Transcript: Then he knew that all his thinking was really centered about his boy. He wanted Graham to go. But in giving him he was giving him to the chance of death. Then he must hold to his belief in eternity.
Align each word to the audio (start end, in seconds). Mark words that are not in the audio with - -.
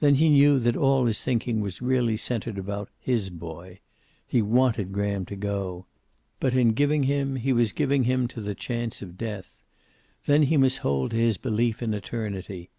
Then 0.00 0.14
he 0.14 0.30
knew 0.30 0.58
that 0.60 0.78
all 0.78 1.04
his 1.04 1.20
thinking 1.20 1.60
was 1.60 1.82
really 1.82 2.16
centered 2.16 2.56
about 2.56 2.88
his 2.98 3.28
boy. 3.28 3.80
He 4.26 4.40
wanted 4.40 4.94
Graham 4.94 5.26
to 5.26 5.36
go. 5.36 5.84
But 6.40 6.54
in 6.54 6.70
giving 6.70 7.02
him 7.02 7.36
he 7.36 7.52
was 7.52 7.72
giving 7.72 8.04
him 8.04 8.26
to 8.28 8.40
the 8.40 8.54
chance 8.54 9.02
of 9.02 9.18
death. 9.18 9.60
Then 10.24 10.44
he 10.44 10.56
must 10.56 10.78
hold 10.78 11.10
to 11.10 11.18
his 11.18 11.36
belief 11.36 11.82
in 11.82 11.92
eternity. 11.92 12.70